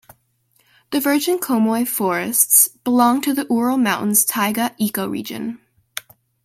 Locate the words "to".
3.21-3.35